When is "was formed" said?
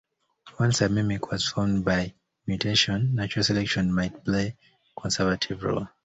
1.29-1.85